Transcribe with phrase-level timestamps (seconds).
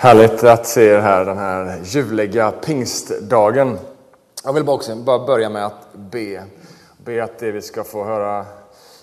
[0.00, 3.78] Härligt att se er här den här ljuvliga pingstdagen.
[4.44, 6.44] Jag vill bara, också, bara börja med att be.
[7.04, 8.46] Be att det vi ska få höra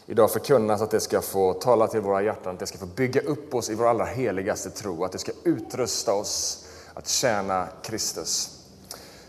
[0.05, 3.21] idag förkunnas, att det ska få tala till våra hjärtan, att det ska få bygga
[3.21, 8.49] upp oss i vår allra heligaste tro, att det ska utrusta oss att tjäna Kristus.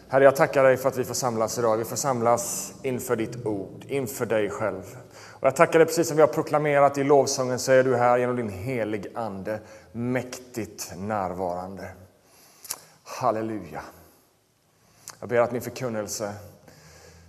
[0.09, 1.77] Herre, jag tackar dig för att vi får samlas idag.
[1.77, 4.97] Vi får samlas inför ditt ord, inför dig själv.
[5.41, 8.19] Och jag tackar dig precis som vi har proklamerat i lovsången så är du här
[8.19, 9.61] genom din helig Ande
[9.93, 11.93] mäktigt närvarande.
[13.03, 13.83] Halleluja.
[15.21, 16.35] Jag ber att min förkunnelse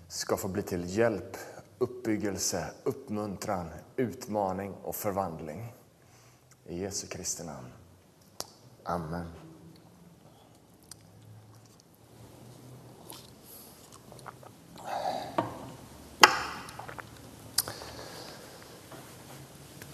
[0.07, 1.38] ska få bli till hjälp,
[1.77, 5.73] uppbyggelse, uppmuntran, utmaning och förvandling.
[6.66, 7.67] I Jesu Kristi namn.
[8.83, 9.46] Amen.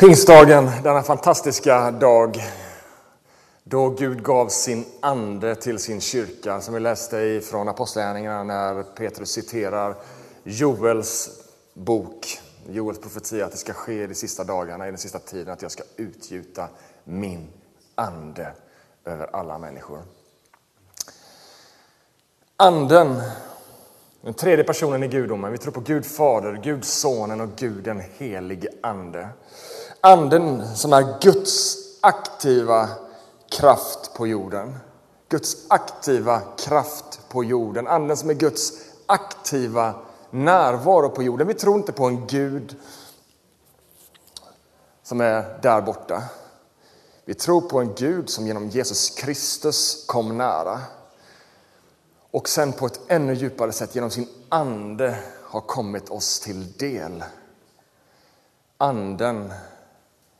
[0.03, 2.43] Pingstdagen, denna fantastiska dag
[3.63, 9.31] då Gud gav sin ande till sin kyrka, som vi läste från Apostlagärningarna när Petrus
[9.31, 9.95] citerar
[10.43, 11.29] Joels
[11.73, 15.53] bok, Joels profetia, att det ska ske i de sista dagarna, i den sista tiden,
[15.53, 16.67] att jag ska utgjuta
[17.03, 17.47] min
[17.95, 18.51] ande
[19.05, 19.99] över alla människor.
[22.57, 23.21] Anden,
[24.21, 25.51] den tredje personen i gudomen.
[25.51, 29.29] Vi tror på Gud Fader, Gud Sonen och Gud den helige Ande.
[30.05, 32.89] Anden som är Guds aktiva
[33.49, 34.75] kraft på jorden.
[35.29, 37.87] Guds aktiva kraft på jorden.
[37.87, 38.73] Anden som är Guds
[39.05, 39.93] aktiva
[40.29, 41.47] närvaro på jorden.
[41.47, 42.75] Vi tror inte på en Gud
[45.03, 46.23] som är där borta.
[47.25, 50.81] Vi tror på en Gud som genom Jesus Kristus kom nära
[52.31, 57.23] och sen på ett ännu djupare sätt genom sin ande har kommit oss till del.
[58.77, 59.53] Anden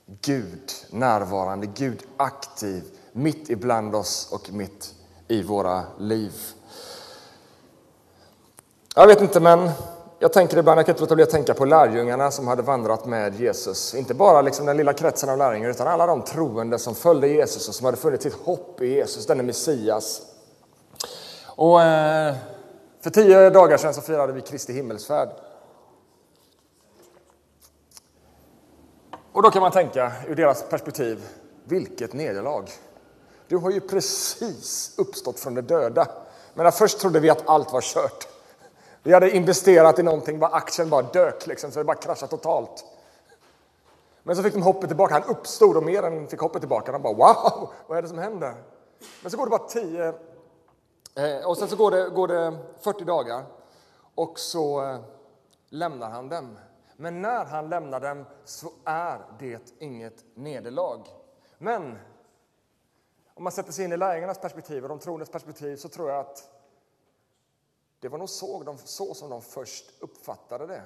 [0.06, 4.94] Gud närvarande, Gud aktiv mitt ibland oss och mitt
[5.28, 6.34] i våra liv.
[8.96, 9.70] Jag vet inte, men
[10.20, 13.06] jag tänker ibland, jag kan inte låta bli att tänka på lärjungarna som hade vandrat
[13.06, 13.96] med Jesus.
[13.96, 17.70] Inte bara liksom den lilla kretsen av lärjungar, utan alla de troende som följde Jesus
[17.70, 20.22] och som hade funnit sitt hopp i Jesus, denne Messias.
[21.46, 22.36] Och eh,
[23.02, 25.30] för tio dagar sedan så firade vi Kristi himmelsfärd.
[29.34, 31.30] Och då kan man tänka, ur deras perspektiv,
[31.64, 32.66] vilket nederlag.
[33.48, 36.08] Du har ju precis uppstått från de döda.
[36.54, 38.28] Men först trodde vi att allt var kört.
[39.04, 42.86] Vi hade investerat i någonting, bara aktien bara dök, liksom, så det bara kraschade totalt.
[44.24, 45.14] Men så fick de hoppet tillbaka.
[45.14, 46.92] Han uppstod och mer än fick hoppet tillbaka.
[46.92, 48.54] De bara wow, vad är det som händer?
[49.22, 50.14] Men så går det bara tio,
[51.16, 53.44] eh, och sen så går det, går det 40 dagar
[54.16, 54.98] och så eh,
[55.70, 56.58] lämnar han dem.
[56.98, 61.08] Men när han lämnar dem så är det inget nederlag.
[61.58, 61.98] Men
[63.34, 66.20] om man sätter sig in i lärjungarnas perspektiv och de troendes perspektiv så tror jag
[66.20, 66.50] att
[68.00, 70.84] det var nog så, de, så som de först uppfattade det.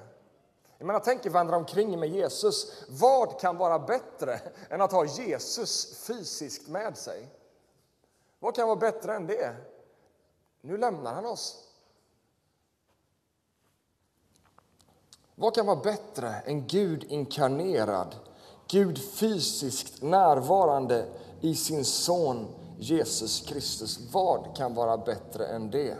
[0.78, 2.84] Jag menar, tänk er vandra omkring med Jesus.
[2.88, 4.40] Vad kan vara bättre
[4.70, 7.28] än att ha Jesus fysiskt med sig?
[8.38, 9.56] Vad kan vara bättre än det?
[10.60, 11.67] Nu lämnar han oss.
[15.38, 18.14] Vad kan vara bättre än Gud inkarnerad,
[18.68, 21.06] Gud fysiskt närvarande
[21.40, 22.46] i sin son
[22.78, 23.98] Jesus Kristus?
[24.12, 25.94] Vad kan vara bättre än det?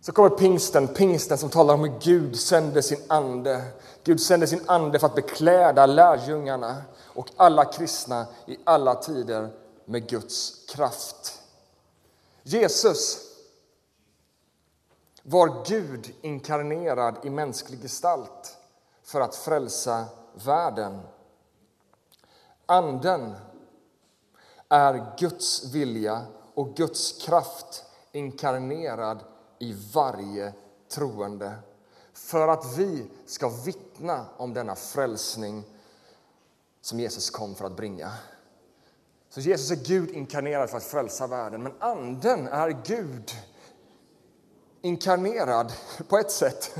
[0.00, 3.62] Så kommer pingsten, pingsten som talar om hur Gud sände sin ande.
[4.04, 9.48] Gud sände sin ande för att bekläda lärjungarna och alla kristna i alla tider
[9.84, 11.42] med Guds kraft.
[12.42, 13.25] Jesus
[15.28, 18.56] var Gud inkarnerad i mänsklig gestalt
[19.02, 20.04] för att frälsa
[20.44, 21.00] världen.
[22.66, 23.34] Anden
[24.68, 26.22] är Guds vilja
[26.54, 29.18] och Guds kraft inkarnerad
[29.58, 30.52] i varje
[30.88, 31.54] troende
[32.12, 35.64] för att vi ska vittna om denna frälsning
[36.80, 38.12] som Jesus kom för att bringa.
[39.28, 43.32] Så Jesus är Gud inkarnerad för att frälsa världen, men Anden är Gud
[44.86, 45.72] inkarnerad
[46.08, 46.74] på ett sätt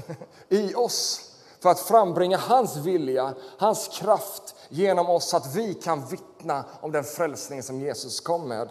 [0.49, 6.07] i oss för att frambringa hans vilja, hans kraft genom oss så att vi kan
[6.07, 8.69] vittna om den frälsning som Jesus kom med.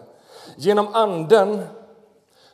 [0.56, 1.62] Genom Anden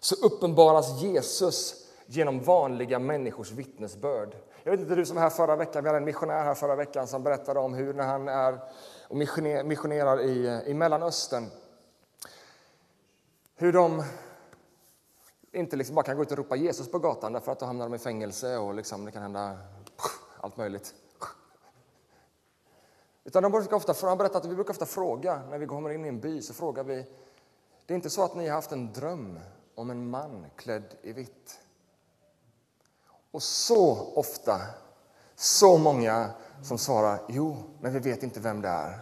[0.01, 1.75] så uppenbaras Jesus
[2.07, 4.37] genom vanliga människors vittnesbörd.
[4.63, 6.77] Jag vet inte du som var här förra veckan, vi hade en missionär här förra
[6.77, 8.59] veckan som berättade om hur när han är
[9.09, 9.17] och
[9.65, 11.51] missionerar i, i Mellanöstern,
[13.57, 14.05] hur de
[15.53, 17.89] inte liksom bara kan gå ut och ropa Jesus på gatan därför att då hamnar
[17.89, 19.59] de i fängelse och liksom det kan hända
[20.41, 20.95] allt möjligt.
[23.25, 26.05] Utan de brukar ofta, han berättar att vi brukar ofta fråga, när vi kommer in
[26.05, 27.07] i en by, så frågar vi,
[27.87, 29.41] det är inte så att ni har haft en dröm
[29.75, 31.59] om en man klädd i vitt?
[33.31, 34.61] Och så ofta,
[35.35, 36.31] så många
[36.63, 39.01] som svarar, jo, men vi vet inte vem det är.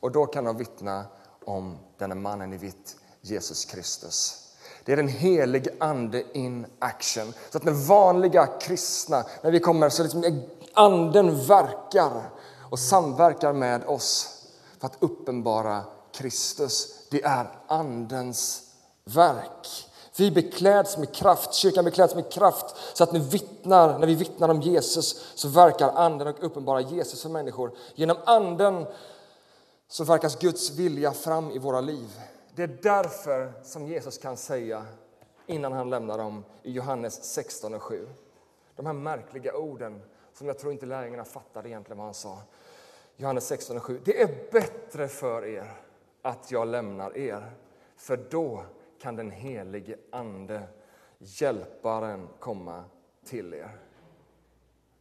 [0.00, 1.06] Och då kan de vittna
[1.44, 4.45] om denne mannen i vitt, Jesus Kristus.
[4.86, 7.32] Det är den helige Ande in action.
[7.50, 10.42] Så att när vanliga kristna, när vi kommer, så liksom
[10.74, 12.30] Anden verkar
[12.70, 14.42] och samverkar med oss
[14.78, 17.06] för att uppenbara Kristus.
[17.10, 18.62] Det är Andens
[19.04, 19.88] verk.
[20.16, 24.48] Vi bekläds med kraft, kyrkan bekläds med kraft så att ni vittnar, när vi vittnar
[24.48, 27.72] om Jesus så verkar Anden och uppenbarar Jesus för människor.
[27.94, 28.86] Genom Anden
[29.88, 32.20] så verkas Guds vilja fram i våra liv.
[32.56, 34.86] Det är därför som Jesus kan säga
[35.46, 38.08] innan han lämnar dem i Johannes 16 och 7.
[38.76, 42.38] De här märkliga orden som jag tror inte lärjungarna fattade egentligen vad han sa.
[43.16, 44.00] Johannes 16 och 7.
[44.04, 45.72] Det är bättre för er
[46.22, 47.50] att jag lämnar er,
[47.96, 48.64] för då
[49.00, 50.62] kan den helige Ande,
[51.18, 52.84] Hjälparen, komma
[53.24, 53.78] till er.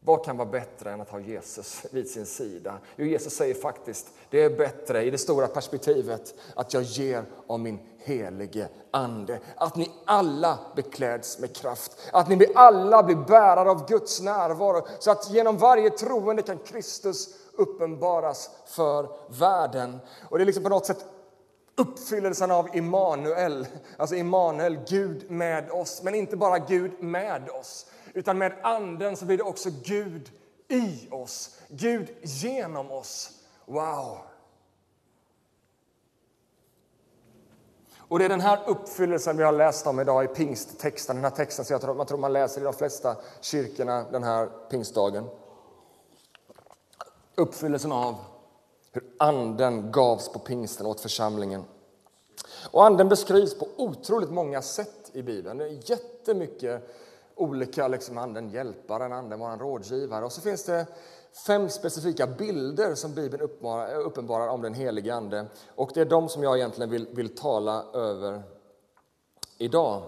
[0.06, 2.78] Vad kan vara bättre än att ha Jesus vid sin sida?
[2.96, 7.60] Jo, Jesus säger faktiskt, det är bättre i det stora perspektivet att jag ger av
[7.60, 9.40] min helige Ande.
[9.56, 15.12] Att ni alla bekläds med kraft, att ni alla blir bärare av Guds närvaro så
[15.12, 19.10] att genom varje troende kan Kristus uppenbaras för
[19.40, 20.00] världen.
[20.30, 21.06] Och det är liksom på något sätt
[21.78, 23.68] uppfyllelsen av Immanuel,
[23.98, 26.04] alltså Immanuel, Gud med oss.
[26.04, 27.86] Men inte bara Gud med oss,
[28.16, 30.32] utan med Anden så blir det också Gud
[30.68, 33.32] i oss, Gud genom oss.
[33.66, 34.18] Wow!
[37.98, 41.32] Och Det är den här uppfyllelsen vi har läst om idag i pingsttexten, den här
[41.32, 45.30] texten som jag tror, man tror man läser i de flesta kyrkorna den här pingstdagen.
[47.36, 48.16] Uppfyllelsen av
[48.92, 51.64] hur Anden gavs på pingsten åt församlingen.
[52.72, 55.58] Och Anden beskrivs på otroligt många sätt i Bibeln.
[55.58, 56.90] Det är jättemycket
[57.36, 60.26] olika, liksom Anden hjälparen, Anden var en rådgivare.
[60.26, 60.86] Och så finns det
[61.48, 63.42] fem specifika bilder som Bibeln
[64.06, 65.46] uppenbarar om den helige Ande.
[65.76, 68.44] Och det är de som jag egentligen vill, vill tala över
[69.58, 70.04] idag.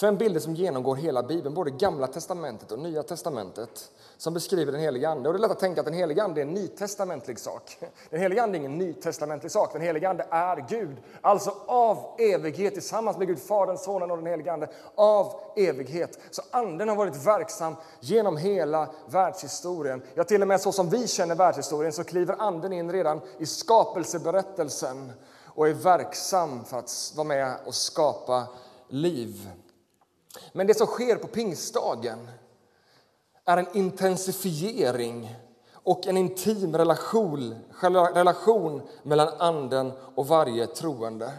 [0.00, 4.80] Fem bilder som genomgår hela Bibeln, både Gamla testamentet och Nya testamentet som beskriver den
[4.80, 5.28] helige Ande.
[5.28, 7.78] Och det är lätt att tänka att den helige Ande är en nytestamentlig sak.
[8.10, 9.72] Den helige Ande är ingen nytestamentlig sak.
[9.72, 14.26] Den helige Ande är Gud, alltså av evighet tillsammans med Gud, Fadern, Sonen och den
[14.26, 14.68] helige Ande.
[14.94, 16.18] Av evighet.
[16.30, 20.02] Så Anden har varit verksam genom hela världshistorien.
[20.14, 23.46] Ja, till och med så som vi känner världshistorien så kliver Anden in redan i
[23.46, 25.12] skapelseberättelsen
[25.46, 28.46] och är verksam för att vara med och skapa
[28.88, 29.50] liv.
[30.52, 32.28] Men det som sker på pingstdagen
[33.50, 35.36] är en intensifiering
[35.72, 37.54] och en intim relation,
[38.14, 41.32] relation mellan Anden och varje troende.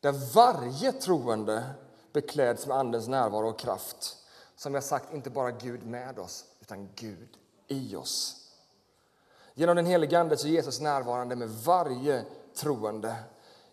[0.00, 1.64] Där varje troende
[2.12, 4.16] bekläds med Andens närvaro och kraft.
[4.56, 7.28] Som jag sagt, inte bara Gud med oss, utan Gud
[7.66, 8.34] i oss.
[9.54, 13.16] Genom den helige Ande är Jesus närvarande med varje troende.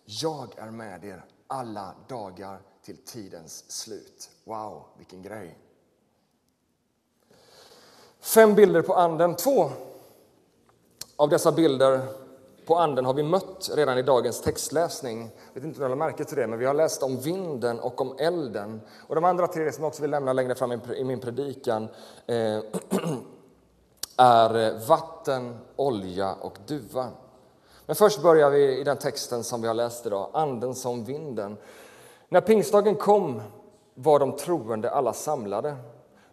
[0.04, 4.30] Jag är med er alla dagar till tidens slut.
[4.44, 5.65] Wow, vilken grej!
[8.26, 9.36] Fem bilder på Anden.
[9.36, 9.70] Två
[11.16, 12.00] av dessa bilder
[12.66, 15.20] på Anden har vi mött redan i dagens textläsning.
[15.20, 17.80] Jag vet inte om ni har märke till det, men vi har läst om vinden
[17.80, 18.80] och om elden.
[19.08, 21.88] Och de andra tre som jag också vill lämna längre fram i min predikan
[22.26, 22.36] eh,
[24.16, 27.08] är eh, vatten, olja och duva.
[27.86, 31.56] Men först börjar vi i den texten som vi har läst idag, Anden som vinden.
[32.28, 33.42] När pingstdagen kom
[33.94, 35.76] var de troende alla samlade.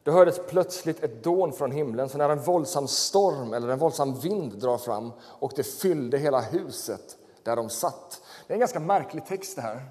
[0.03, 4.19] Det hördes plötsligt ett dån från himlen, så när en våldsam storm eller en våldsam
[4.19, 8.21] vind drar fram och det fyllde hela huset där de satt.
[8.47, 9.81] Det är en ganska märklig text det här.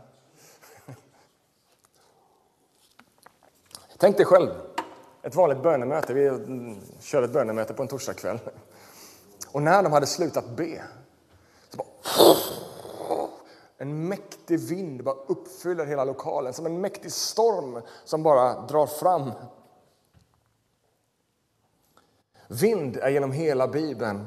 [3.99, 4.51] Tänk dig själv,
[5.23, 6.15] ett vanligt bönemöte.
[6.15, 8.39] Vi mm, kör ett bönemöte på en torsdagskväll.
[9.53, 10.83] Och när de hade slutat be,
[11.71, 11.87] så bara
[13.79, 19.33] en mäktig vind bara uppfyller hela lokalen, som en mäktig storm som bara drar fram.
[22.53, 24.27] Vind är genom hela Bibeln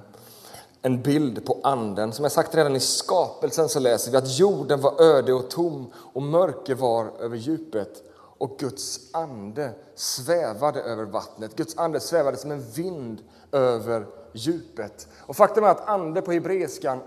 [0.81, 2.13] en bild på Anden.
[2.13, 5.93] Som jag sagt redan i skapelsen så läser vi att jorden var öde och tom
[5.95, 8.03] och mörker var över djupet
[8.37, 11.55] och Guds ande svävade över vattnet.
[11.55, 15.07] Guds ande svävade som en vind över djupet.
[15.19, 16.99] Och faktum är att ande på hebreiskan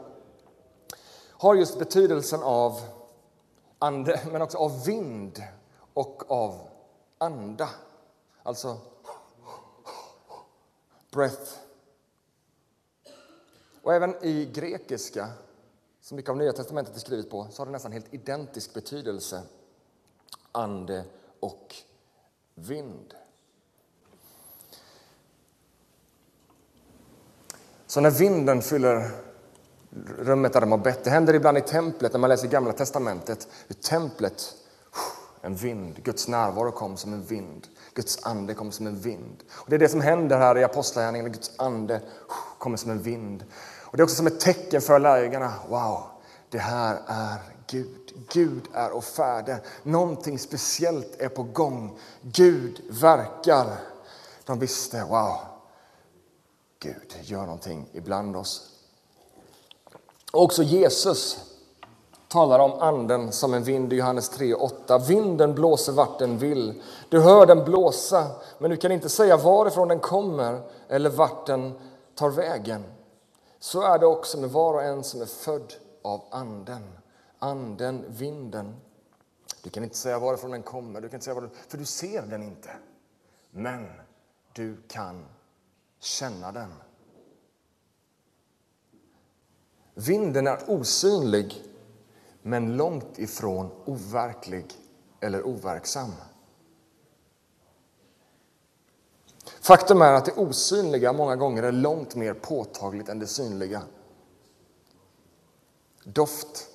[1.30, 2.80] har just betydelsen av
[3.78, 5.42] ande, men också av vind
[5.94, 6.60] och av
[7.18, 7.68] anda.
[8.42, 8.76] Alltså
[11.10, 11.52] breath.
[13.82, 15.28] Och även i grekiska,
[16.00, 19.42] som mycket av Nya testamentet är skrivet på, så har det nästan helt identisk betydelse.
[20.52, 21.04] Ande
[21.40, 21.74] och
[22.54, 23.14] vind.
[27.86, 29.10] Så när vinden fyller
[30.18, 33.48] rummet där de har bett, det händer ibland i templet när man läser Gamla testamentet,
[33.68, 34.54] hur templet,
[35.40, 37.68] en vind, Guds närvaro kom som en vind.
[37.98, 39.42] Guds ande kommer som en vind.
[39.50, 42.00] Och det är det som händer här i Apostlagärningarna, Guds ande
[42.58, 43.44] kommer som en vind.
[43.80, 45.54] Och Det är också som ett tecken för lärjungarna.
[45.68, 46.02] Wow,
[46.50, 48.12] det här är Gud.
[48.32, 49.60] Gud är och färde.
[49.82, 51.98] Någonting speciellt är på gång.
[52.22, 53.76] Gud verkar.
[54.44, 55.38] De visste, wow,
[56.78, 58.70] Gud gör någonting ibland oss.
[60.32, 61.38] Och också Jesus
[62.28, 65.06] talar om anden som en vind i Johannes 3.8.
[65.06, 66.82] Vinden blåser vart den vill.
[67.08, 68.26] Du hör den blåsa,
[68.58, 71.72] men du kan inte säga varifrån den kommer eller vart den
[72.14, 72.84] tar vägen.
[73.58, 76.82] Så är det också med var och en som är född av anden.
[77.38, 78.76] Anden, vinden.
[79.62, 82.22] Du kan inte säga varifrån den kommer, du kan inte säga var, för du ser
[82.22, 82.70] den inte.
[83.50, 83.86] Men
[84.52, 85.26] du kan
[86.00, 86.74] känna den.
[89.94, 91.67] Vinden är osynlig,
[92.48, 94.66] men långt ifrån overklig
[95.20, 96.12] eller overksam.
[99.60, 103.82] Faktum är att det osynliga många gånger är långt mer påtagligt än det synliga.
[106.04, 106.68] Doft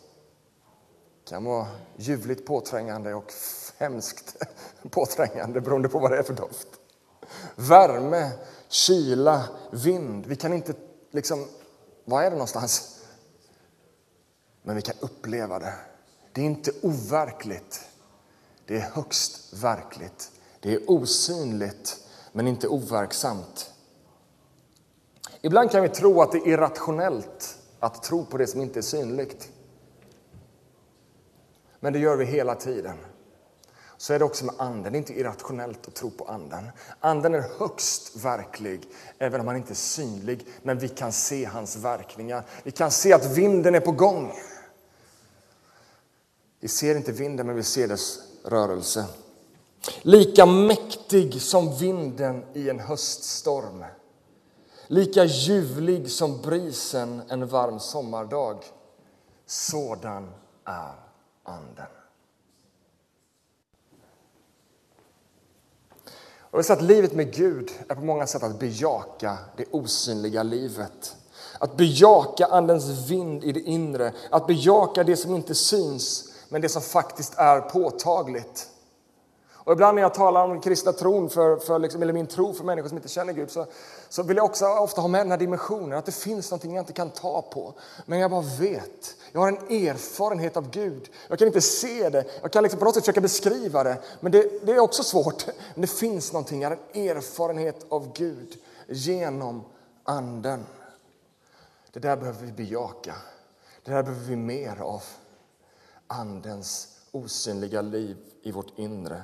[1.25, 3.34] kan vara ljuvligt påträngande och
[3.77, 4.36] hemskt
[4.89, 6.68] påträngande beroende på vad det är för doft.
[7.56, 8.32] Värme,
[8.68, 10.25] kyla, vind.
[10.25, 10.74] Vi kan inte
[11.12, 11.48] liksom...
[12.06, 12.93] Var är det någonstans?
[14.63, 15.74] Men vi kan uppleva det.
[16.32, 17.89] Det är inte overkligt.
[18.65, 20.32] Det är högst verkligt.
[20.60, 21.98] Det är osynligt,
[22.32, 23.74] men inte overksamt.
[25.41, 28.82] Ibland kan vi tro att det är irrationellt att tro på det som inte är
[28.82, 29.50] synligt.
[31.79, 32.98] Men det gör vi hela tiden.
[34.03, 34.93] Så är det också med anden.
[34.93, 36.69] Det är inte irrationellt att tro på anden.
[37.00, 40.48] Anden är högst verklig, även om han inte är synlig.
[40.63, 42.43] Men vi kan se hans verkningar.
[42.63, 44.33] Vi kan se att vinden är på gång.
[46.60, 49.05] Vi ser inte vinden, men vi ser dess rörelse.
[50.01, 53.86] Lika mäktig som vinden i en höststorm.
[54.88, 58.63] Lika ljuvlig som brisen en varm sommardag.
[59.45, 60.31] Sådan
[60.65, 60.93] är
[61.43, 62.02] Anden.
[66.53, 71.15] Och jag att livet med Gud är på många sätt att bejaka det osynliga livet.
[71.60, 76.69] Att bejaka Andens vind i det inre, att bejaka det som inte syns men det
[76.69, 78.67] som faktiskt är påtagligt.
[79.63, 82.63] Och ibland när jag talar om kristna tron, för, för liksom, eller min tro för
[82.63, 83.65] människor som inte känner Gud, så,
[84.10, 86.82] så vill jag också ofta ha med den här dimensionen, att det finns någonting jag
[86.82, 87.74] inte kan ta på.
[88.05, 89.15] Men jag bara vet.
[89.32, 91.10] Jag har en erfarenhet av Gud.
[91.27, 94.32] Jag kan inte se det, jag kan liksom på något sätt försöka beskriva det, men
[94.32, 95.46] det, det är också svårt.
[95.74, 99.63] Men det finns någonting, jag har en erfarenhet av Gud genom
[100.03, 100.65] Anden.
[101.91, 103.15] Det där behöver vi bejaka.
[103.84, 105.03] Det där behöver vi mer av.
[106.08, 109.24] Andens osynliga liv i vårt inre.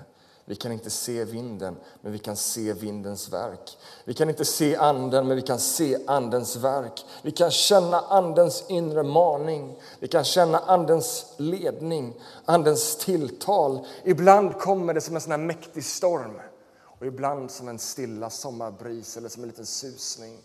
[0.49, 3.77] Vi kan inte se vinden, men vi kan se vindens verk.
[4.05, 7.05] Vi kan inte se anden, men vi kan se andens verk.
[7.21, 9.79] Vi kan känna andens inre maning.
[9.99, 13.85] Vi kan känna andens ledning, andens tilltal.
[14.03, 16.41] Ibland kommer det som en sån här mäktig storm
[16.81, 20.37] och ibland som en stilla sommarbris eller som en liten susning.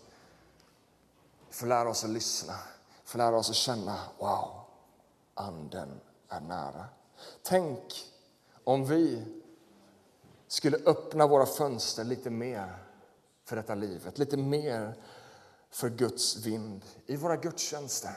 [1.48, 2.54] Vi får lära oss att lyssna,
[3.04, 4.48] vi får lära oss att känna, wow,
[5.34, 6.84] anden är nära.
[7.42, 7.80] Tänk
[8.64, 9.22] om vi
[10.48, 12.76] skulle öppna våra fönster lite mer
[13.44, 14.94] för detta livet, lite mer
[15.70, 18.14] för Guds vind i våra gudstjänster,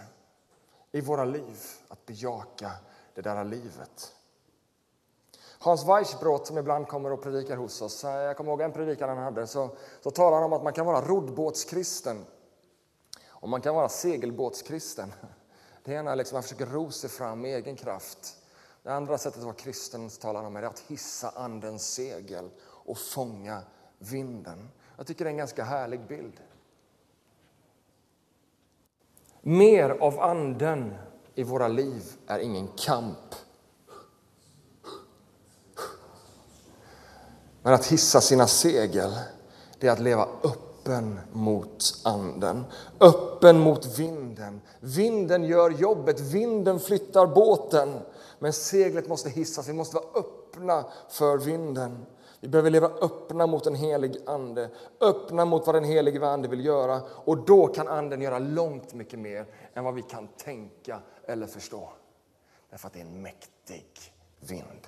[0.91, 1.57] i våra liv,
[1.88, 2.72] att bejaka
[3.13, 4.13] det där livet.
[5.60, 9.10] Hans Weissbrot som ibland kommer och predikar hos oss, eh, jag kommer ihåg en predikan
[9.10, 9.69] han hade, så,
[10.03, 12.25] så talar han om att man kan vara roddbåtskristen
[13.27, 15.13] och man kan vara segelbåtskristen.
[15.84, 18.38] Det är när liksom man försöker ro sig fram med egen kraft.
[18.88, 23.62] Det andra sättet att vara kristen talar om är att hissa andens segel och fånga
[24.00, 24.70] vinden.
[24.98, 26.34] Jag tycker det är en ganska härlig bild.
[29.41, 30.96] Mer av anden
[31.36, 33.36] i våra liv är ingen kamp.
[37.62, 39.15] Men att hissa sina segel,
[39.79, 42.65] det är att leva öppen mot anden,
[43.00, 44.62] öppen mot vinden.
[44.79, 48.00] Vinden gör jobbet, vinden flyttar båten.
[48.39, 52.06] Men seglet måste hissas, vi måste vara öppna för vinden.
[52.39, 54.70] Vi behöver leva öppna mot en helig ande,
[55.01, 57.01] öppna mot vad den helige ande vill göra.
[57.10, 61.89] Och då kan anden göra långt mycket mer än vad vi kan tänka eller förstå.
[62.70, 63.86] Därför att det är en mäktig
[64.39, 64.88] vind.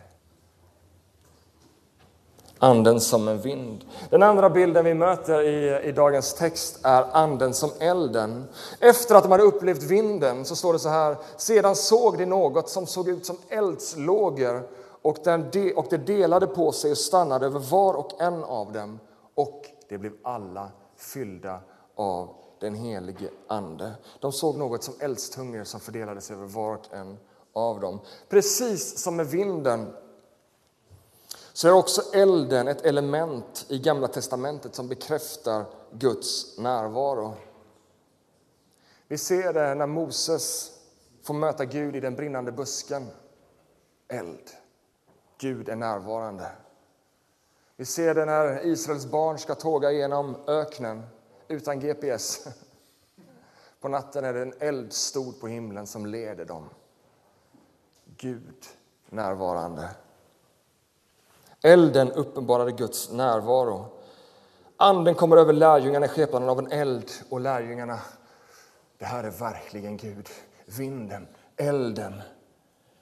[2.60, 3.86] Anden som en vind.
[4.10, 8.46] Den andra bilden vi möter i, i dagens text är anden som elden.
[8.80, 11.18] Efter att de hade upplevt vinden så står det så här.
[11.38, 14.68] Sedan såg de något som såg ut som eldslågor
[15.02, 18.72] och, den de, och det delade på sig och stannade över var och en av
[18.72, 19.00] dem
[19.36, 21.60] och det blev alla fyllda
[21.96, 23.92] av den helige Ande.
[24.20, 27.18] De såg något som eldstungor som fördelade sig över var och en
[27.54, 28.00] av dem.
[28.30, 29.94] Precis som med vinden
[31.60, 37.34] så är också elden ett element i Gamla testamentet som bekräftar Guds närvaro.
[39.08, 40.72] Vi ser det när Moses
[41.24, 43.08] får möta Gud i den brinnande busken.
[44.08, 44.50] Eld.
[45.38, 46.52] Gud är närvarande.
[47.76, 51.04] Vi ser det när Israels barn ska tåga genom öknen
[51.48, 52.48] utan GPS.
[53.80, 56.70] På natten är det en eldstod på himlen som leder dem.
[58.18, 58.66] Gud
[59.10, 59.90] närvarande.
[61.64, 63.86] Elden uppenbarade Guds närvaro.
[64.78, 68.00] Anden kommer över lärjungarna i skepnaden av en eld och lärjungarna,
[69.00, 70.30] det här är verkligen Gud.
[70.66, 72.22] Vinden, elden.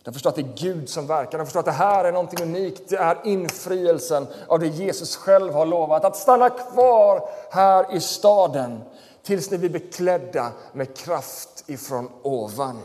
[0.03, 1.37] De förstår att det är Gud som verkar.
[1.37, 2.89] De förstår att det här är något unikt.
[2.89, 6.05] Det är infrielsen av det Jesus själv har lovat.
[6.05, 8.81] Att stanna kvar här i staden
[9.23, 12.81] tills ni blir beklädda med kraft ifrån ovan.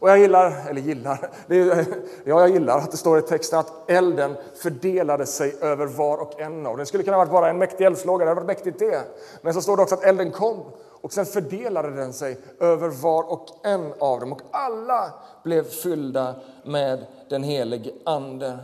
[0.00, 1.86] Och jag gillar, eller gillar, är,
[2.24, 6.40] ja, jag gillar att det står i texten att elden fördelade sig över var och
[6.40, 6.76] en av.
[6.76, 9.02] Det skulle kunna vara bara en mäktig eldslåga, det hade varit mäktigt det.
[9.42, 10.64] Men så står det också att elden kom
[11.00, 15.12] och sen fördelade den sig över var och en av dem och alla
[15.44, 18.58] blev fyllda med den helige Ande.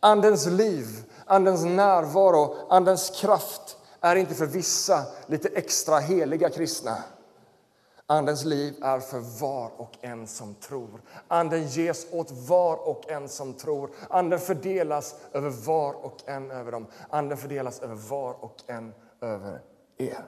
[0.00, 0.86] Andens liv,
[1.26, 6.96] Andens närvaro, Andens kraft är inte för vissa lite extra heliga kristna.
[8.10, 11.00] Andens liv är för var och en som tror.
[11.28, 13.90] Anden ges åt var och en som tror.
[14.08, 16.86] Anden fördelas över var och en över dem.
[17.10, 19.60] Anden fördelas över var och en över
[19.96, 20.24] er.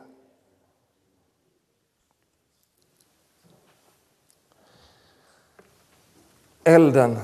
[6.64, 7.18] Elden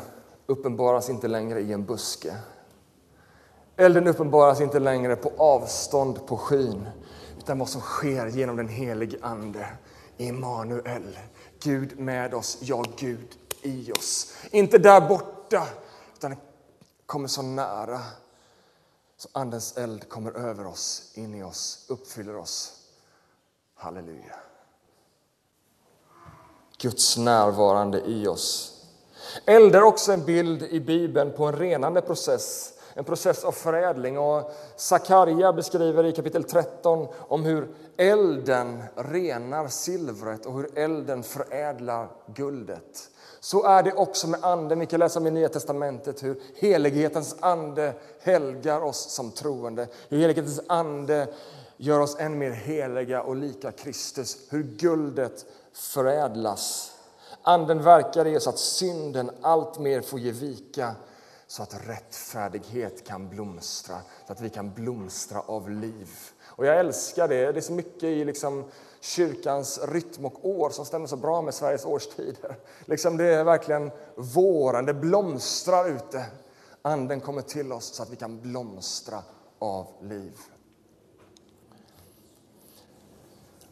[0.47, 2.37] uppenbaras inte längre i en buske.
[3.77, 6.89] Elden uppenbaras inte längre på avstånd på skyn
[7.39, 9.67] utan vad som sker genom den helige Ande
[10.19, 11.19] Immanuel,
[11.63, 14.35] Gud med oss, ja, Gud i oss.
[14.51, 15.67] Inte där borta,
[16.17, 16.37] utan
[17.07, 18.01] kommer så nära.
[19.17, 22.73] Så Andens eld kommer över oss, in i oss, uppfyller oss.
[23.75, 24.37] Halleluja.
[26.79, 28.75] Guds närvarande i oss.
[29.45, 34.19] Eld är också en bild i Bibeln på en renande process en process av förädling.
[34.19, 42.09] Och Sakarja beskriver i kapitel 13 om hur elden renar silvret och hur elden förädlar
[42.27, 43.11] guldet.
[43.41, 44.81] Så är det också med Anden.
[44.81, 49.89] Vi kan läsa i Nya testamentet hur helighetens ande helgar oss som troende.
[50.09, 51.29] Hur helighetens ande
[51.77, 54.39] gör oss än mer heliga och lika Kristus.
[54.51, 56.93] Hur guldet förädlas.
[57.43, 60.95] Anden verkar i oss att synden allt mer får ge vika
[61.49, 66.09] så att rättfärdighet kan blomstra, så att vi kan blomstra av liv.
[66.45, 67.53] Och jag älskar det.
[67.53, 68.65] Det är så mycket i liksom
[69.01, 72.57] kyrkans rytm och år som stämmer så bra med Sveriges årstider.
[72.85, 76.27] Liksom det är verkligen våren, det blomstrar ute.
[76.83, 79.23] Anden kommer till oss så att vi kan blomstra
[79.59, 80.39] av liv.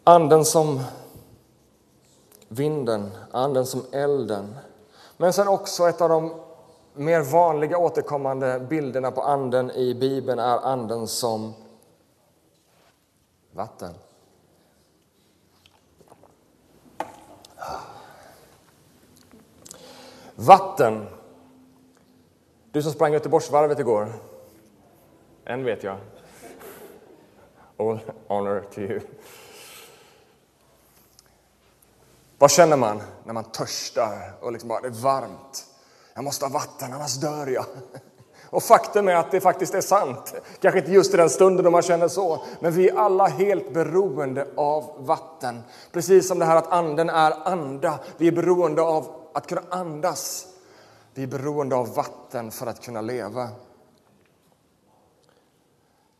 [0.04, 0.82] Anden som
[2.48, 4.56] vinden, anden som elden.
[5.16, 6.45] Men sen också ett av de
[6.96, 11.54] mer vanliga återkommande bilderna på anden i Bibeln är anden som
[13.52, 13.94] vatten.
[20.34, 21.06] Vatten.
[22.70, 24.12] Du som sprang Göteborgsvarvet igår.
[25.44, 25.96] En vet jag.
[27.76, 29.00] All honor to you.
[32.38, 35.65] Vad känner man när man törstar och liksom bara, det är varmt?
[36.16, 37.64] Jag måste ha vatten, annars dör jag.
[38.50, 40.34] Och faktum är att det faktiskt är sant.
[40.60, 43.74] Kanske inte just i den stunden då man känner så, men vi är alla helt
[43.74, 45.62] beroende av vatten.
[45.92, 47.98] Precis som det här att anden är anda.
[48.16, 50.46] Vi är beroende av att kunna andas.
[51.14, 53.48] Vi är beroende av vatten för att kunna leva.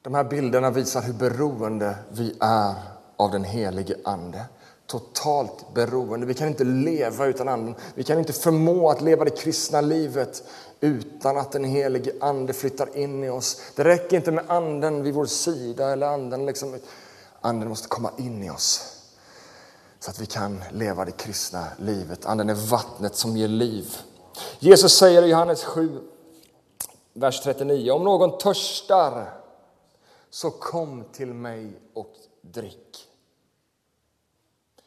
[0.03, 2.75] De här bilderna visar hur beroende vi är
[3.17, 4.45] av den helige Ande
[4.87, 6.27] totalt beroende.
[6.27, 7.75] Vi kan inte leva utan anden.
[7.95, 10.43] Vi kan inte förmå att leva det kristna livet
[10.81, 13.61] utan att den helige ande flyttar in i oss.
[13.77, 16.79] Det räcker inte med anden vid vår sida eller anden liksom.
[17.41, 18.97] Anden måste komma in i oss
[20.01, 22.27] så att vi kan leva det kristna livet.
[22.27, 23.97] Anden är vattnet som ger liv.
[24.59, 26.01] Jesus säger i Johannes 7,
[27.13, 27.91] vers 39.
[27.91, 29.41] Om någon törstar
[30.31, 33.06] så kom till mig och drick.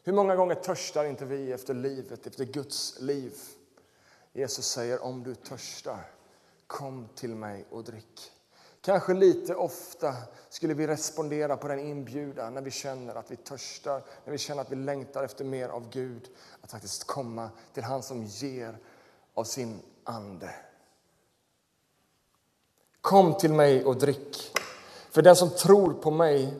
[0.02, 3.32] Hur många gånger törstar inte vi efter livet, efter Guds liv?
[4.32, 6.10] Jesus säger om du törstar,
[6.66, 8.32] kom till mig och drick.
[8.80, 10.14] Kanske lite ofta
[10.48, 14.62] skulle vi respondera på den inbjudan när vi känner att vi törstar, när vi känner
[14.62, 16.30] att vi längtar efter mer av Gud.
[16.60, 18.78] Att faktiskt komma till han som ger
[19.34, 20.54] av sin ande.
[23.00, 24.52] Kom till mig och drick.
[25.10, 26.54] För den som tror på mig,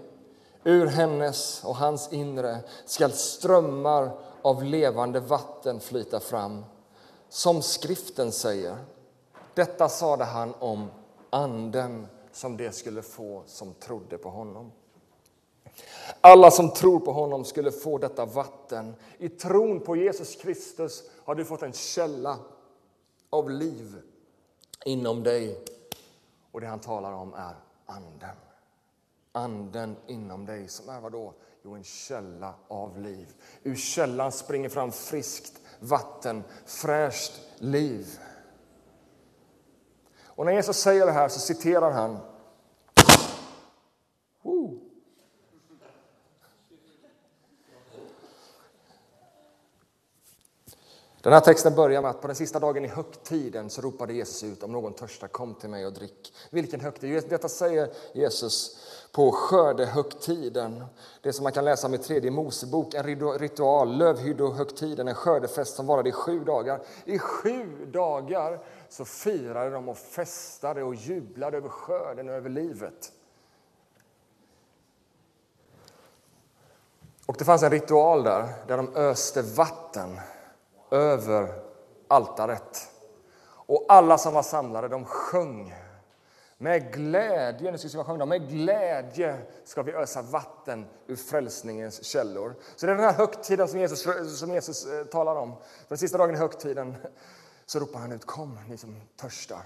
[0.64, 4.11] ur hennes och hans inre skall strömmar
[4.42, 6.64] av levande vatten flyta fram.
[7.29, 8.77] Som skriften säger.
[9.55, 10.90] Detta sade han om
[11.31, 14.73] anden som det skulle få som trodde på honom.
[16.20, 18.94] Alla som tror på honom skulle få detta vatten.
[19.18, 22.38] I tron på Jesus Kristus har du fått en källa
[23.31, 24.03] av liv
[24.85, 25.64] inom dig.
[26.53, 27.55] Och det han talar om är
[27.87, 28.50] anden.
[29.33, 31.35] Anden inom dig som är vad då?
[31.62, 33.35] Jo, en källa av liv.
[33.62, 38.19] Ur källan springer fram friskt vatten, fräscht liv.
[40.23, 42.19] Och när Jesus säger det här så citerar han
[51.23, 54.43] Den här texten börjar med att på den sista dagen i högtiden så ropade Jesus
[54.43, 56.35] ut om någon törstar kom till mig och drick.
[56.51, 57.25] Vilken högtid?
[57.29, 58.79] Detta säger Jesus
[59.13, 60.85] på skördehögtiden.
[61.23, 63.03] Det som man kan läsa om i tredje Mosebok, en
[63.39, 66.83] ritual, lövhyddohögtiden, en skördefest som varade i sju dagar.
[67.05, 73.13] I sju dagar så firade de och festade och jublade över skörden och över livet.
[77.27, 80.21] Och det fanns en ritual där, där de öste vatten
[80.90, 81.62] över
[82.09, 82.90] altaret.
[83.66, 85.74] Och alla som var samlade de sjöng
[86.59, 92.55] med glädje, nu ska vi sjunga, med glädje ska vi ösa vatten ur frälsningens källor.
[92.76, 95.55] Så det är den här högtiden som Jesus, som Jesus eh, talar om.
[95.88, 96.96] Den sista dagen i högtiden
[97.66, 99.62] så ropar han ut, kom ni som törstar.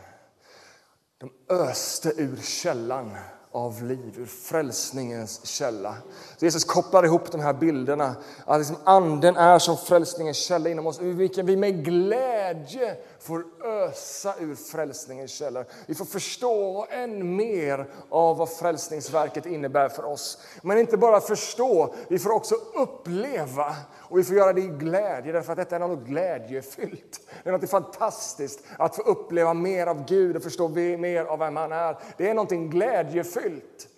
[1.18, 3.16] De öste ur källan
[3.54, 5.94] av liv, ur frälsningens källa.
[6.36, 8.14] Så Jesus kopplar ihop de här bilderna.
[8.44, 13.44] Att liksom anden är som frälsningens källa inom oss, ur vilken vi med glädje får
[13.64, 15.64] ösa ur frälsningens källor.
[15.86, 20.38] Vi får förstå än mer av vad frälsningsverket innebär för oss.
[20.62, 25.32] Men inte bara förstå, vi får också uppleva och vi får göra det i glädje,
[25.32, 27.20] därför att detta är något glädjefyllt.
[27.42, 31.56] Det är något fantastiskt att få uppleva mer av Gud och förstå mer av vem
[31.56, 31.98] han är.
[32.16, 33.88] Det är något glädjefyllt.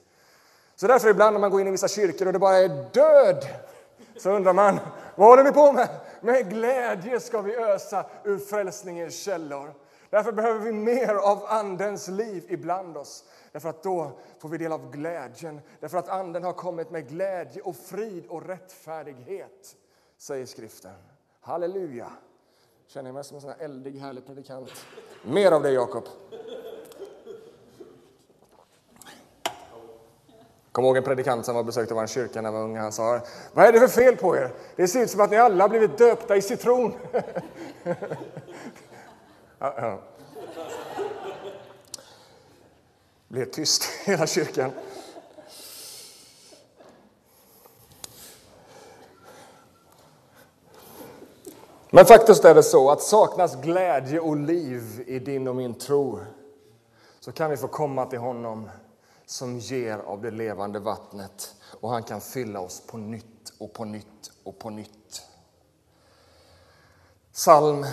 [0.76, 3.46] Så därför ibland när man går in i vissa kyrkor och det bara är död,
[4.16, 4.78] så undrar man,
[5.14, 5.88] vad håller ni på med?
[6.20, 9.74] Med glädje ska vi ösa ur frälsningens källor.
[10.10, 13.24] Därför behöver vi mer av Andens liv ibland oss.
[13.52, 15.60] Därför att då får vi del av glädjen.
[15.80, 19.76] Därför att Anden har kommit med glädje och frid och rättfärdighet
[20.18, 20.92] säger skriften.
[21.40, 22.12] Halleluja!
[22.86, 24.72] Känner jag mig som en sån här eldig, härlig predikant.
[25.24, 26.04] Mer av det, Jakob.
[30.76, 32.76] Kom ihåg en predikant som var besökte vår kyrka när jag var ung.
[32.76, 33.20] Han sa,
[33.52, 34.54] vad är det för fel på er?
[34.76, 36.94] Det ser ut som att ni alla har blivit döpta i citron.
[39.58, 39.98] ja.
[43.28, 44.70] Blev tyst i hela kyrkan.
[51.90, 56.20] Men faktiskt är det så att saknas glädje och liv i din och min tro
[57.20, 58.68] så kan vi få komma till honom
[59.26, 63.84] som ger av det levande vattnet och han kan fylla oss på nytt och på
[63.84, 65.22] nytt och på nytt.
[67.32, 67.86] Psalm,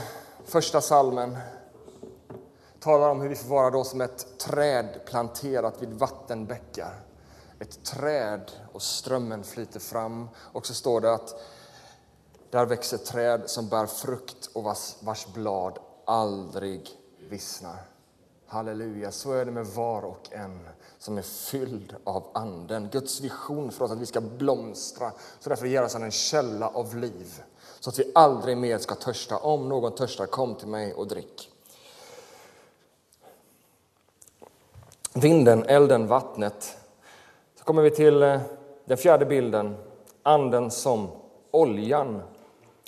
[0.45, 1.37] första salmen
[2.79, 6.99] talar om hur vi får vara då som ett träd planterat vid vattenbäckar.
[7.59, 10.29] Ett träd och strömmen flyter fram.
[10.37, 11.41] Och så står det att
[12.49, 16.89] där växer träd som bär frukt och vars, vars blad aldrig
[17.29, 17.77] vissnar.
[18.47, 20.69] Halleluja, så är det med var och en
[21.03, 22.89] som är fylld av Anden.
[22.91, 25.11] Guds vision för oss att vi ska blomstra.
[25.39, 27.43] Så därför ger oss en källa av liv.
[27.79, 29.37] Så att vi aldrig mer ska törsta.
[29.37, 31.49] Om någon törstar, kom till mig och drick.
[35.13, 36.77] Vinden, elden, vattnet.
[37.55, 38.41] Så kommer vi till eh,
[38.85, 39.75] den fjärde bilden,
[40.23, 41.07] anden som
[41.51, 42.21] oljan.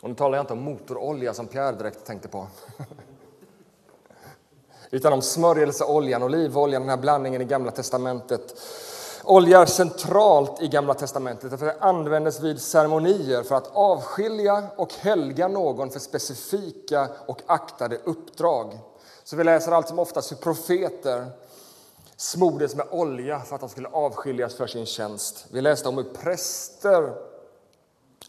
[0.02, 2.48] Och nu talar jag inte om motorolja som Pierre direkt tänkte på.
[4.90, 8.56] Utan om smörjelseoljan, olivoljan, den här blandningen i Gamla testamentet.
[9.24, 14.94] Olja är centralt i Gamla testamentet för det användes vid ceremonier för att avskilja och
[14.94, 18.80] helga någon för specifika och aktade uppdrag.
[19.24, 21.26] Så vi läser allt som oftast hur profeter
[22.18, 25.46] smordes med olja för att de skulle avskiljas för sin tjänst.
[25.52, 27.14] Vi läste om hur präster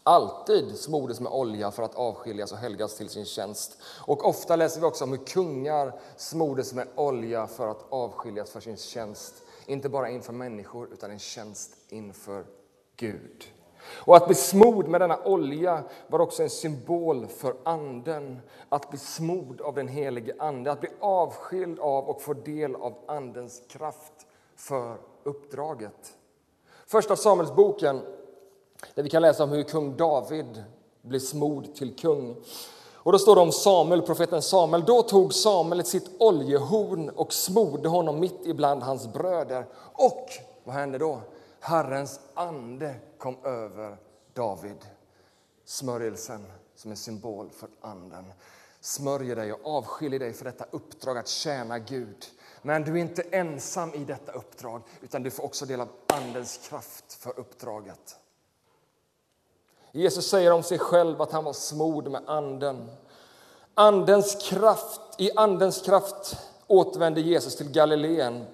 [0.07, 3.77] alltid smordes med olja för att avskiljas och helgas till sin tjänst.
[4.05, 8.59] Och ofta läser vi också om hur kungar smordes med olja för att avskiljas för
[8.59, 9.33] sin tjänst.
[9.65, 12.45] Inte bara inför människor, utan en tjänst inför
[12.95, 13.43] Gud.
[13.95, 18.39] Och att bli smord med denna olja var också en symbol för Anden.
[18.69, 22.93] Att bli smord av den helige Ande, att bli avskild av och få del av
[23.07, 24.13] Andens kraft
[24.55, 26.17] för uppdraget.
[26.85, 28.01] Första Samuelsboken,
[28.95, 30.63] där vi kan läsa om hur kung David
[31.01, 32.35] blev smord till kung.
[32.93, 34.83] Och då står det om Samuel, profeten Samuel.
[34.85, 39.65] Då tog Samuel sitt oljehorn och smorde honom mitt ibland hans bröder.
[39.93, 40.29] Och
[40.63, 41.21] vad hände då?
[41.59, 43.97] Herrens ande kom över
[44.33, 44.77] David.
[45.65, 48.33] Smörjelsen som är symbol för anden.
[48.81, 52.25] Smörjer dig och avskiljer dig för detta uppdrag att tjäna Gud.
[52.61, 56.57] Men du är inte ensam i detta uppdrag, utan du får också del av Andens
[56.69, 58.15] kraft för uppdraget.
[59.91, 62.89] Jesus säger om sig själv att han var smord med Anden.
[63.73, 68.45] Andens kraft, I Andens kraft återvände Jesus till Galileen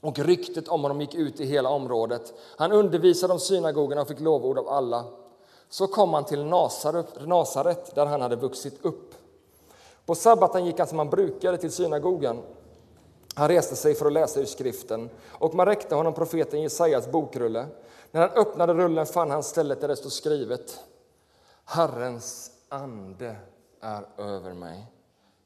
[0.00, 2.32] och ryktet om honom gick ut i hela området.
[2.56, 5.04] Han undervisade om synagogorna och fick lovord av alla.
[5.68, 9.14] Så kom han till Nasaret, där han hade vuxit upp.
[10.06, 12.42] På sabbaten gick han som han brukade till synagogan.
[13.34, 17.66] Han reste sig för att läsa ur skriften och man räckte honom profeten Jesajas bokrulle.
[18.10, 20.80] När han öppnade rullen fann han stället där det stod skrivet
[21.64, 23.36] Herrens ande
[23.80, 24.86] är över mig,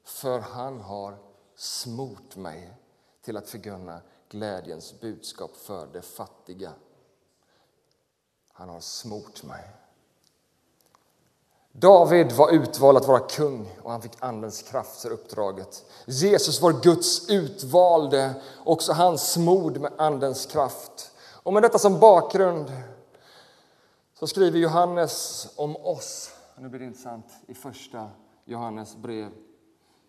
[0.04, 1.16] för han har
[1.56, 2.72] smort mig
[3.22, 6.72] till att förkunna glädjens budskap för de fattiga.
[8.52, 9.64] Han har smort mig.
[11.76, 15.84] David var utvald att vara kung och han fick Andens kraft för uppdraget.
[16.06, 18.34] Jesus var Guds utvalde,
[18.64, 21.12] också han smord med Andens kraft.
[21.42, 22.72] Och med detta som bakgrund
[24.18, 26.30] så skriver Johannes om oss.
[26.58, 28.10] Nu blir det intressant i första
[28.44, 29.30] Johannes brev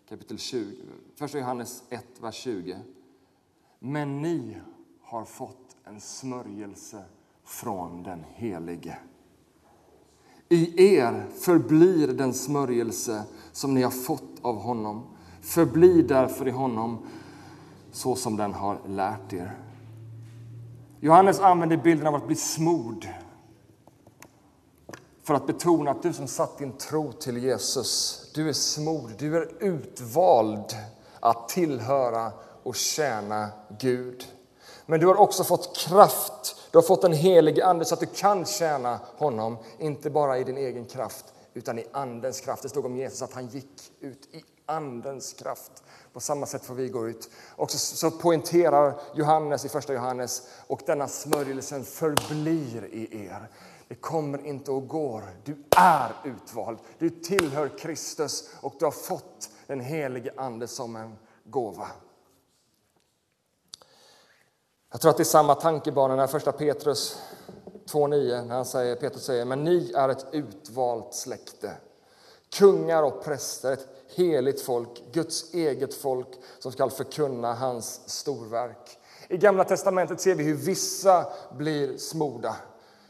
[0.08, 0.76] kapitel 20.
[1.18, 2.78] Första Johannes 1, vers 20.
[3.78, 4.56] Men ni
[5.02, 7.04] har fått en smörjelse
[7.44, 8.98] från den Helige.
[10.48, 15.02] I er förblir den smörjelse som ni har fått av honom.
[15.40, 17.06] Förbli därför i honom
[17.92, 19.58] så som den har lärt er.
[21.00, 23.08] Johannes använder bilden av att bli smord
[25.22, 29.36] för att betona att du som satt din tro till Jesus, du är smord, du
[29.36, 30.76] är utvald
[31.20, 32.32] att tillhöra
[32.62, 34.26] och tjäna Gud.
[34.86, 38.06] Men du har också fått kraft, du har fått en helig ande så att du
[38.06, 41.24] kan tjäna honom, inte bara i din egen kraft
[41.54, 42.62] utan i Andens kraft.
[42.62, 45.82] Det stod om Jesus att han gick ut i Andens kraft.
[46.12, 47.30] På samma sätt får vi gå ut.
[47.56, 53.48] Och så, så poängterar Johannes i första Johannes, och denna smörjelsen förblir i er.
[53.88, 55.22] Det kommer inte och går.
[55.44, 56.78] Du är utvald.
[56.98, 61.86] Du tillhör Kristus och du har fått den helige Ande som en gåva.
[64.90, 67.18] Jag tror att det är samma tankebana när första Petrus
[67.86, 71.70] 2.9 när han säger, Petrus säger men ni är ett utvalt släkte,
[72.58, 78.98] kungar och präster, ett heligt folk, Guds eget folk som skall förkunna hans storverk.
[79.28, 82.56] I Gamla testamentet ser vi hur vissa blir smorda,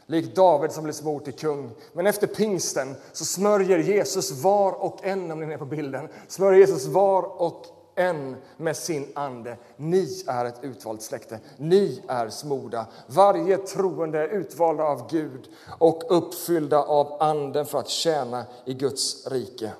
[0.05, 1.71] likt David som blev smord till kung.
[1.93, 6.59] Men efter pingsten så smörjer Jesus var och en, om ni är på bilden, smörjer
[6.59, 9.57] Jesus var och en med sin ande.
[9.77, 12.87] Ni är ett utvalt släkte, ni är smorda.
[13.07, 19.27] Varje troende är utvalda av Gud och uppfyllda av anden för att tjäna i Guds
[19.27, 19.73] rike.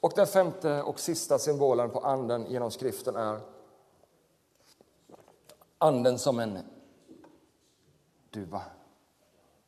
[0.00, 3.40] Och den femte och sista symbolen på anden genom skriften är
[5.78, 6.58] anden som en
[8.30, 8.62] duva.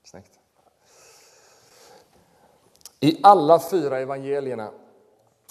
[0.04, 0.38] Snyggt.
[3.00, 4.70] I alla fyra evangelierna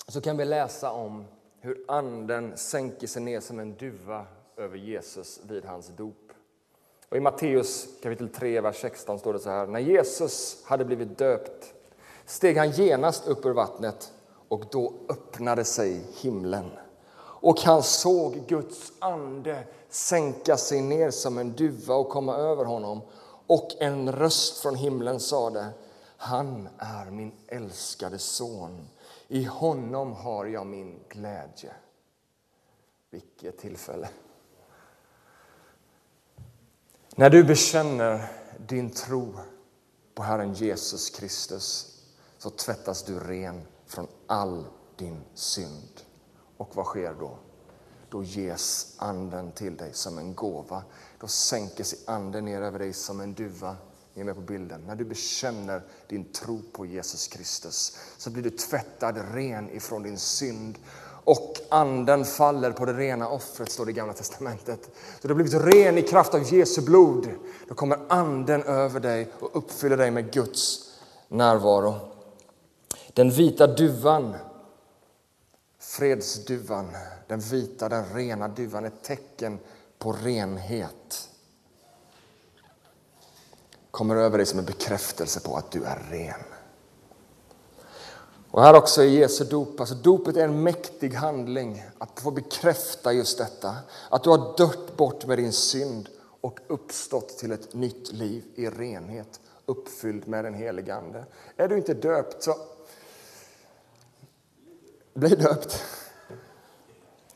[0.08, 1.26] så kan vi läsa om
[1.66, 4.26] hur anden sänker sig ner som en duva
[4.58, 6.32] över Jesus vid hans dop.
[7.10, 9.68] Och I Matteus kapitel 3, vers 16 står det så här.
[9.68, 11.74] När Jesus hade blivit döpt
[12.26, 14.12] steg han genast upp ur vattnet
[14.48, 16.72] och då öppnade sig himlen.
[17.18, 23.02] Och han såg Guds ande sänka sig ner som en duva och komma över honom.
[23.48, 25.68] Och en röst från himlen sade
[26.18, 28.88] Han är min älskade son.
[29.28, 31.74] I honom har jag min glädje.
[33.10, 34.10] Vilket tillfälle!
[37.16, 38.32] När du bekänner
[38.68, 39.34] din tro
[40.14, 41.98] på Herren Jesus Kristus
[42.38, 46.02] så tvättas du ren från all din synd.
[46.58, 47.38] Och vad sker då?
[48.10, 50.84] Då ges Anden till dig som en gåva.
[51.20, 53.78] Då sänker sig Anden ner över dig som en duva.
[54.16, 54.82] Ni är med på bilden.
[54.88, 60.18] När du bekänner din tro på Jesus Kristus så blir du tvättad ren ifrån din
[60.18, 60.78] synd
[61.24, 64.90] och anden faller på det rena offret, står det i Gamla Testamentet.
[65.22, 67.30] Så du har blivit ren i kraft av Jesu blod.
[67.68, 70.92] Då kommer anden över dig och uppfyller dig med Guds
[71.28, 71.96] närvaro.
[73.14, 74.36] Den vita duvan,
[75.80, 76.88] fredsduvan,
[77.28, 79.60] den vita, den rena duvan, är ett tecken
[80.00, 81.30] på renhet.
[83.96, 86.44] Kommer över dig som en bekräftelse på att du är ren.
[88.52, 93.14] Och här också i Jesu dop, alltså dopet är en mäktig handling att få bekräfta
[93.14, 93.76] just detta.
[94.10, 96.10] Att du har dött bort med din synd
[96.42, 101.26] och uppstått till ett nytt liv i renhet, uppfylld med den helige Ande.
[101.58, 102.56] Är du inte döpt så
[105.14, 105.84] bli döpt.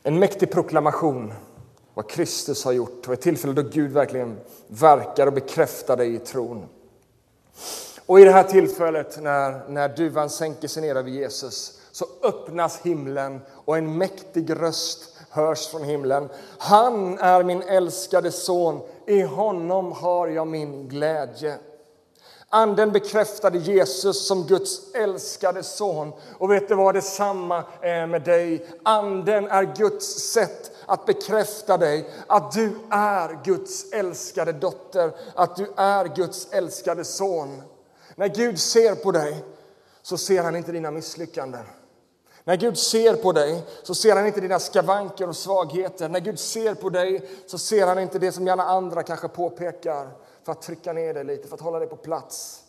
[0.02, 1.32] En mäktig proklamation
[1.94, 6.18] vad Kristus har gjort och ett tillfälle då Gud verkligen verkar och bekräftar dig i
[6.18, 6.66] tron.
[8.06, 12.80] Och i det här tillfället när, när duvan sänker sig ner över Jesus så öppnas
[12.80, 16.28] himlen och en mäktig röst hörs från himlen.
[16.58, 21.58] Han är min älskade son, i honom har jag min glädje.
[22.52, 26.12] Anden bekräftade Jesus som Guds älskade son.
[26.38, 28.66] Och vet du vad, detsamma är med dig.
[28.82, 35.66] Anden är Guds sätt att bekräfta dig att du är Guds älskade dotter, att du
[35.76, 37.62] är Guds älskade son.
[38.14, 39.44] När Gud ser på dig
[40.02, 41.64] så ser han inte dina misslyckanden.
[42.44, 46.08] När Gud ser på dig så ser han inte dina skavanker och svagheter.
[46.08, 50.10] När Gud ser på dig så ser han inte det som gärna andra kanske påpekar
[50.50, 52.64] för att trycka ner dig lite, för att hålla dig på plats.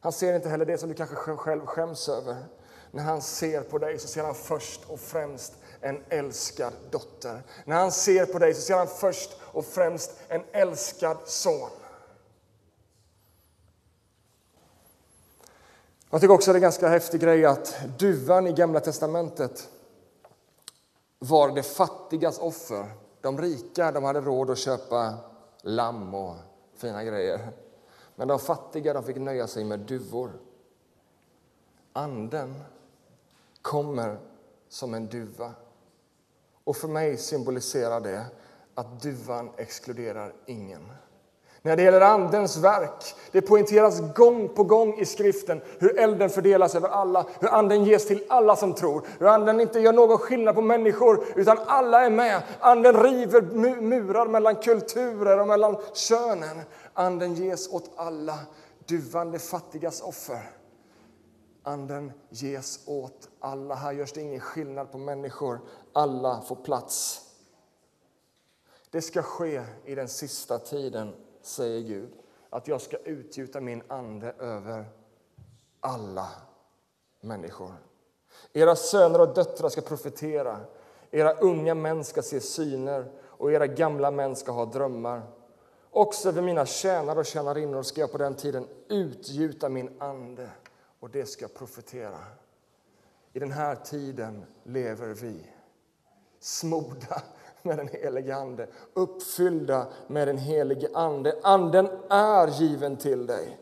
[0.00, 2.36] Han ser inte heller det som du kanske själv skäms över.
[2.90, 7.42] När han ser på dig så ser han först och främst en älskad dotter.
[7.64, 11.70] När han ser på dig så ser han först och främst en älskad son.
[16.10, 19.68] Jag tycker också det är en ganska häftig grej att duvan i Gamla testamentet
[21.18, 22.86] var det fattigas offer.
[23.20, 25.14] De rika de hade råd att köpa
[25.64, 26.36] lamm och
[26.74, 27.52] fina grejer.
[28.16, 30.32] Men de fattiga de fick nöja sig med duvor.
[31.92, 32.62] Anden
[33.62, 34.18] kommer
[34.68, 35.52] som en duva.
[36.64, 38.26] Och för mig symboliserar det
[38.74, 40.92] att duvan exkluderar ingen.
[41.66, 46.74] När det gäller Andens verk, det poängteras gång på gång i skriften hur elden fördelas
[46.74, 50.54] över alla, hur Anden ges till alla som tror, hur Anden inte gör någon skillnad
[50.54, 52.42] på människor, utan alla är med.
[52.60, 53.42] Anden river
[53.80, 56.60] murar mellan kulturer och mellan könen.
[56.94, 58.38] Anden ges åt alla,
[58.86, 60.50] duvan det fattigas offer.
[61.62, 63.74] Anden ges åt alla.
[63.74, 65.60] Här görs det ingen skillnad på människor.
[65.92, 67.20] Alla får plats.
[68.90, 71.14] Det ska ske i den sista tiden
[71.46, 72.12] säger Gud,
[72.50, 74.84] att jag ska utgjuta min ande över
[75.80, 76.28] alla
[77.20, 77.72] människor.
[78.52, 80.60] Era söner och döttrar ska profetera,
[81.10, 85.22] era unga män ska se syner och era gamla män ska ha drömmar.
[85.90, 90.50] Också över mina tjänare och tjänarinnor ska jag på den tiden utgjuta min ande
[91.00, 92.18] och det ska jag profetera.
[93.32, 95.46] I den här tiden lever vi,
[96.40, 97.22] smorda
[97.64, 101.40] med den helige Ande, uppfyllda med den helige Ande.
[101.42, 103.58] Anden är given till dig,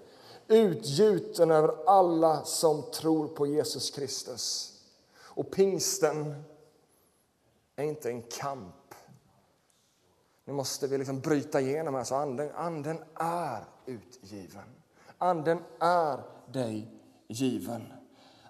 [0.49, 4.73] utgjuten över alla som tror på Jesus Kristus.
[5.21, 6.45] Och pingsten
[7.77, 8.75] är inte en kamp.
[10.45, 14.65] Nu måste vi liksom bryta igenom här, så anden, anden är utgiven.
[15.19, 16.21] Anden är
[16.53, 16.91] dig
[17.29, 17.93] given.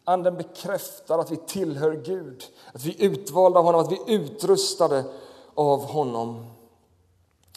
[0.05, 4.21] Anden bekräftar att vi tillhör Gud, att vi är utvalda av honom, att vi är
[4.21, 5.05] utrustade
[5.55, 6.47] av honom.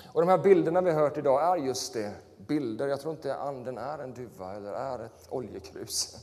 [0.08, 2.14] Och De här bilderna vi har hört idag är just det,
[2.48, 2.88] bilder.
[2.88, 6.18] Jag tror inte anden är en duva eller är ett oljekrus.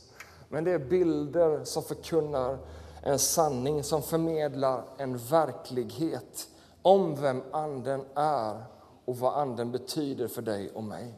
[0.49, 2.57] Men det är bilder som förkunnar
[3.03, 6.47] en sanning, som förmedlar en verklighet
[6.81, 8.63] om vem anden är
[9.05, 11.13] och vad anden betyder för dig och mig.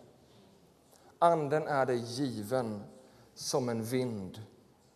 [1.20, 2.84] Anden är dig given
[3.34, 4.42] som en vind,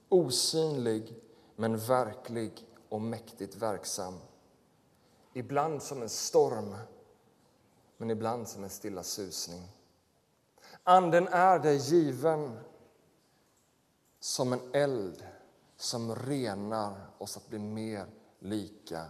[0.10, 1.16] osynlig
[1.56, 4.14] men verklig och mäktigt verksam.
[5.40, 6.76] Ibland som en storm,
[7.98, 9.68] men ibland som en stilla susning.
[10.84, 12.60] Anden är dig given
[14.20, 15.24] som en eld
[15.78, 18.06] som renar oss att bli mer
[18.40, 19.06] lika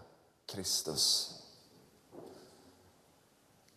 [0.46, 1.34] Kristus.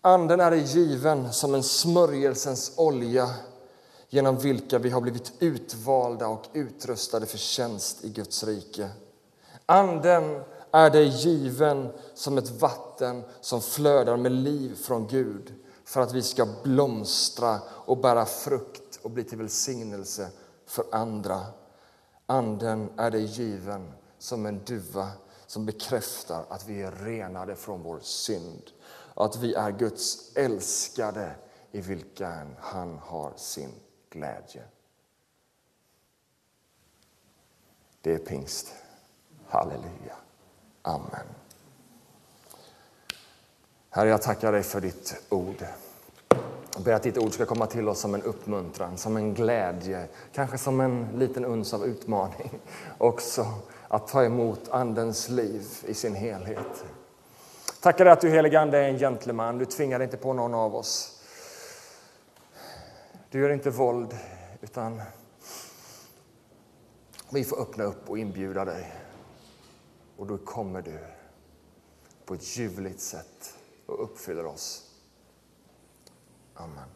[0.00, 3.34] Anden är given som en smörjelsens olja
[4.08, 8.90] genom vilka vi har blivit utvalda och utrustade för tjänst i Guds rike.
[9.66, 15.54] Anden är dig given som ett vatten som flödar med liv från Gud
[15.84, 20.30] för att vi ska blomstra och bära frukt och bli till välsignelse
[20.66, 21.40] för andra.
[22.26, 25.10] Anden är dig given som en duva
[25.46, 28.70] som bekräftar att vi är renade från vår synd
[29.14, 31.34] och att vi är Guds älskade
[31.72, 33.70] i vilken han har sin
[34.10, 34.64] glädje.
[38.00, 38.74] Det är pingst.
[39.48, 40.21] Halleluja.
[40.82, 41.26] Amen.
[43.90, 45.64] Herre, jag tackar dig för ditt ord.
[46.74, 50.08] Jag ber att ditt ord ska komma till oss som en uppmuntran, som en glädje,
[50.34, 52.50] kanske som en liten uns av utmaning.
[52.98, 53.46] Också
[53.88, 56.84] att ta emot Andens liv i sin helhet.
[57.80, 60.76] Tackar dig att du helige Ande är en gentleman, du tvingar inte på någon av
[60.76, 61.22] oss.
[63.30, 64.16] Du gör inte våld,
[64.60, 65.02] utan
[67.30, 69.01] vi får öppna upp och inbjuda dig.
[70.22, 70.98] Och då kommer du
[72.24, 74.90] på ett ljuvligt sätt och uppfyller oss.
[76.54, 76.88] Amen.